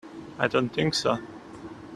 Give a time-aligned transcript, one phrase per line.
[0.39, 1.19] I don't think so.